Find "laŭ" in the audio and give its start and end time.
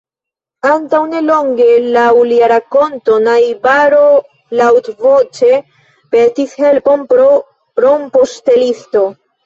1.97-2.05